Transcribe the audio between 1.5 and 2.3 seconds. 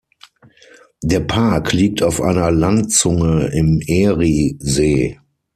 liegt auf